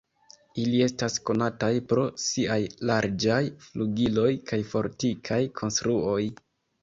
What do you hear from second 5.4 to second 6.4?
konstruoj.